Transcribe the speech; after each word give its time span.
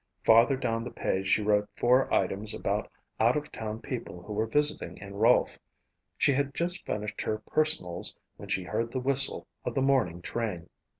Farther 0.23 0.55
down 0.57 0.83
the 0.83 0.89
page 0.89 1.27
she 1.27 1.43
wrote 1.43 1.69
four 1.77 2.11
items 2.11 2.55
about 2.55 2.89
out 3.19 3.37
of 3.37 3.51
town 3.51 3.79
people 3.81 4.23
who 4.23 4.33
were 4.33 4.47
visiting 4.47 4.97
in 4.97 5.13
Rolfe. 5.13 5.59
She 6.17 6.33
had 6.33 6.55
just 6.55 6.83
finished 6.87 7.21
her 7.21 7.37
personals 7.45 8.15
when 8.35 8.49
she 8.49 8.63
heard 8.63 8.91
the 8.91 8.99
whistle 8.99 9.45
of 9.63 9.75
the 9.75 9.81
morning 9.83 10.23
train. 10.23 10.69